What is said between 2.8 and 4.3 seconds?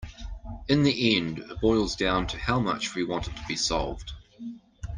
we want it to be solved.